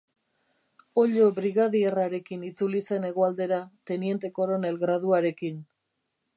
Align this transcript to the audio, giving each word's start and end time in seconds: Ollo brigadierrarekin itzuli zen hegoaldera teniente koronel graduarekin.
Ollo 1.01 1.27
brigadierrarekin 1.39 2.47
itzuli 2.49 2.83
zen 2.87 3.07
hegoaldera 3.11 3.61
teniente 3.91 4.35
koronel 4.41 4.81
graduarekin. 4.87 5.65